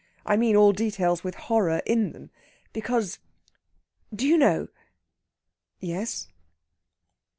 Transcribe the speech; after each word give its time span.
I 0.25 0.35
mean 0.35 0.55
all 0.55 0.71
details 0.71 1.23
with 1.23 1.35
horror 1.35 1.83
in 1.85 2.11
them. 2.11 2.31
Because, 2.73 3.19
do 4.11 4.27
you 4.27 4.35
know?..." 4.35 4.67
"Yes 5.79 6.27